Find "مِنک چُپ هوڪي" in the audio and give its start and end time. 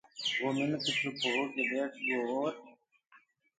0.57-1.63